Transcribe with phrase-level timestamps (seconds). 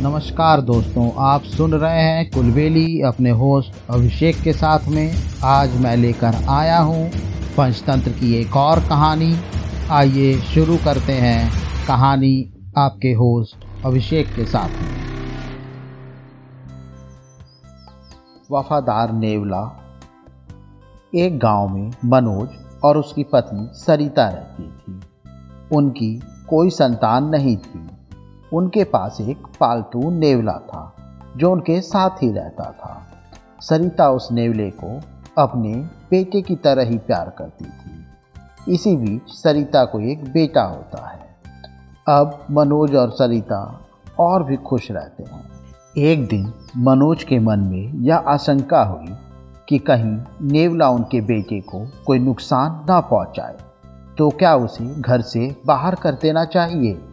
[0.00, 5.96] नमस्कार दोस्तों, आप सुन रहे हैं कुलबेली अपने होस्ट अभिषेक के साथ में। आज मैं
[5.96, 7.08] लेकर आया हूँ
[7.56, 9.36] पंचतंत्र की एक और कहानी।
[9.90, 11.50] आइए शुरू करते हैं
[11.88, 14.96] कहानी आपके होस्ट अभिषेक के साथ में।
[18.52, 19.64] वफादार नेवला
[21.14, 22.48] एक गाँव में मनोज
[22.84, 25.00] और उसकी पत्नी सरिता रहती थी।
[25.76, 26.14] उनकी
[26.48, 27.85] कोई संतान नहीं थी।
[28.52, 30.96] उनके पास एक पालतू नेवला था,
[31.36, 33.06] जो उनके साथ ही रहता था।
[33.60, 35.00] सरिता उस नेवले को
[35.38, 35.74] अपने
[36.10, 37.96] बेटे की तरह ही प्यार करती थी।
[38.74, 41.36] इसी बीच सरिता को एक बेटा होता है।
[42.08, 43.80] अब मनोज और सरिता
[44.18, 45.50] और भी खुश रहते हैं।
[45.96, 49.14] एक दिन मनोज के मन में यह आशंका हुई
[49.68, 53.56] कि कहीं नेवला उनके बेटे को कोई नुकसान ना पहुँचाए।
[54.18, 57.05] तो क्या उसे घर से बाहर कर देना चाहिए?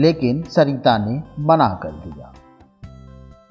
[0.00, 2.32] लेकिन सरिता ने मना कर दिया।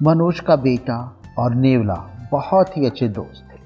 [0.02, 0.98] मनोज का बेटा
[1.38, 3.58] और नेवला बहुत ही अच्छे दोस्त थे।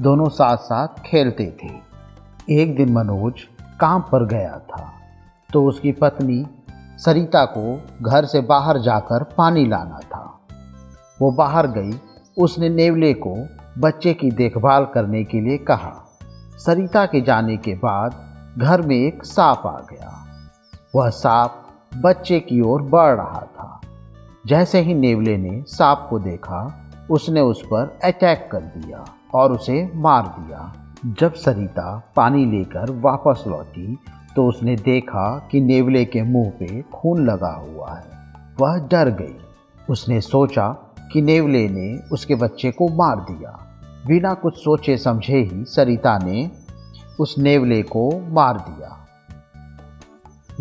[0.00, 1.70] दोनों साथ साथ खेलते थे।
[2.50, 3.42] एक दिन मनोज
[3.80, 4.90] काम पर गया था
[5.50, 6.44] तो उसकी पत्नी
[6.98, 7.64] सरिता को
[8.02, 10.38] घर से बाहर जाकर पानी लाना था।
[11.22, 11.98] वो बाहर गई।
[12.36, 13.34] उसने नेवले को
[13.78, 15.92] बच्चे की देखभाल करने के लिए कहा।
[16.58, 18.14] सरिता के जाने के बाद
[18.58, 20.12] घर में एक सांप आ गया।
[20.94, 21.61] वह सांप
[21.96, 23.80] बच्चे की ओर बढ़ रहा था।
[24.46, 29.92] जैसे ही नेवले ने सांप को देखा, उसने उस पर अटैक कर दिया और उसे
[29.94, 30.72] मार दिया।
[31.18, 33.98] जब सरिता पानी लेकर वापस लौटी
[34.36, 38.04] तो उसने देखा कि नेवले के मुँह पे खून लगा हुआ है।
[38.60, 39.36] वह डर गई।
[39.90, 40.68] उसने सोचा
[41.12, 43.58] कि नेवले ने उसके बच्चे को मार दिया।
[44.06, 46.50] बिना कुछ सोचे समझे ही सरिता ने
[47.20, 49.01] उस नेवले को मार दिया।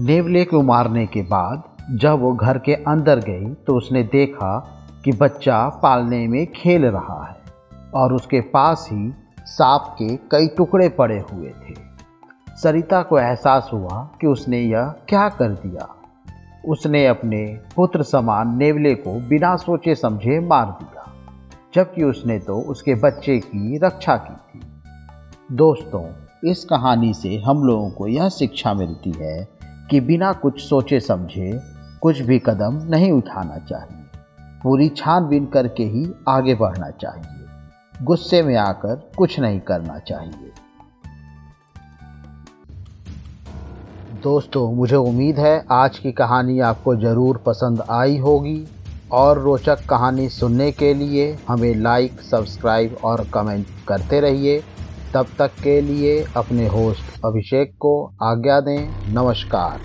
[0.01, 4.57] नेवले को मारने के बाद जब वो घर के अंदर गई तो उसने देखा
[5.05, 9.13] कि बच्चा पालने में खेल रहा है और उसके पास ही
[9.47, 11.73] सांप के कई टुकड़े पड़े हुए थे।
[12.57, 15.87] सरिता को एहसास हुआ कि उसने यह क्या कर दिया।
[16.67, 17.43] उसने अपने
[17.75, 21.05] पुत्र समान नेवले को बिना सोचे समझे मार दिया,
[21.75, 26.05] जबकि उसने तो उसके बच्चे की रक्षा की थी। दोस्तों,
[26.49, 31.61] इस कहानी से हम लोगों को यह शिक्षा मिलती है कि बिना कुछ सोचे समझे,
[32.01, 34.05] कुछ भी कदम नहीं उठाना चाहिए।
[34.63, 40.51] पूरी छानबीन करके ही आगे बढ़ना चाहिए। गुस्से में आकर कुछ नहीं करना चाहिए।
[44.23, 48.67] दोस्तों, मुझे उम्मीद है आज की कहानी आपको ज़रूर पसंद आई होगी।
[49.11, 54.63] और रोचक कहानी सुनने के लिए हमें लाइक सब्सक्राइब और कमेंट करते रहिए।
[55.13, 59.79] तब तक के लिए अपने होस्ट अभिषेक को आज्ञा दें। नमस्कार।